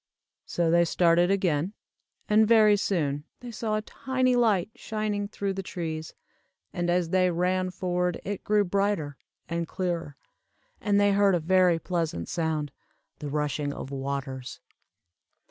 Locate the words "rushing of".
13.29-13.91